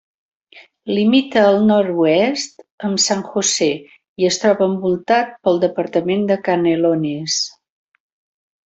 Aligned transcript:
Limita 0.99 1.43
al 1.49 1.57
nord-oest 1.65 2.65
amb 2.89 3.03
San 3.05 3.21
José 3.35 3.69
i 4.25 4.29
es 4.31 4.43
troba 4.45 4.69
envoltat 4.73 5.39
pel 5.45 5.63
departament 5.69 6.27
de 6.33 6.43
Canelones. 6.51 7.39